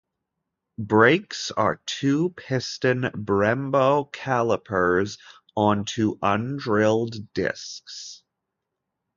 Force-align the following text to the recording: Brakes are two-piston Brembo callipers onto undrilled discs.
Brakes 0.79 1.51
are 1.51 1.79
two-piston 1.85 3.01
Brembo 3.13 4.11
callipers 4.11 5.19
onto 5.55 6.17
undrilled 6.23 7.31
discs. 7.35 8.23